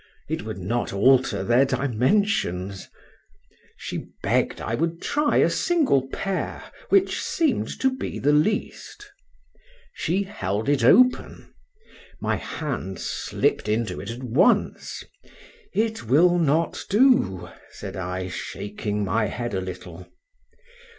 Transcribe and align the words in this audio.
—It 0.27 0.41
would 0.41 0.57
not 0.57 0.91
alter 0.91 1.43
their 1.43 1.63
dimensions.—She 1.63 4.07
begg'd 4.23 4.59
I 4.59 4.73
would 4.73 4.99
try 4.99 5.37
a 5.37 5.47
single 5.47 6.07
pair, 6.07 6.63
which 6.89 7.21
seemed 7.21 7.79
to 7.81 7.95
be 7.95 8.17
the 8.17 8.31
least.—She 8.33 10.23
held 10.23 10.69
it 10.69 10.83
open;—my 10.83 12.35
hand 12.35 12.97
slipped 12.99 13.69
into 13.69 13.99
it 14.01 14.09
at 14.09 14.23
once.—It 14.23 16.07
will 16.07 16.39
not 16.39 16.83
do, 16.89 17.49
said 17.69 17.95
I, 17.95 18.27
shaking 18.29 19.05
my 19.05 19.25
head 19.27 19.53
a 19.53 19.61
little. 19.61 20.07